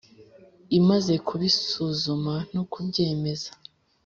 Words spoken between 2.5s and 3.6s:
no kubyemeza